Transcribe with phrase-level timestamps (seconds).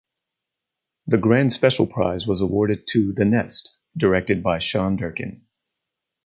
[1.05, 5.43] The Grand Special Prize was awarded to "The Nest" directed by Sean Durkin.